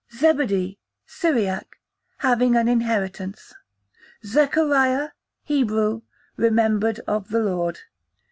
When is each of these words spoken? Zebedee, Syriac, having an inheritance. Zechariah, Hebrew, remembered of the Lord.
Zebedee, 0.11 0.79
Syriac, 1.05 1.77
having 2.17 2.55
an 2.55 2.67
inheritance. 2.67 3.53
Zechariah, 4.25 5.09
Hebrew, 5.43 6.01
remembered 6.37 7.01
of 7.01 7.29
the 7.29 7.37
Lord. 7.43 7.81